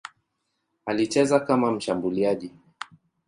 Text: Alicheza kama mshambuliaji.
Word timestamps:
Alicheza 0.85 1.39
kama 1.39 1.71
mshambuliaji. 1.71 2.51